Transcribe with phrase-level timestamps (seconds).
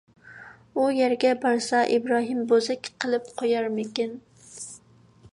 [0.75, 4.17] ئۇ يەرگە بارسا ئىبراھىم بوزەك قىلىپ قويارمىكىن.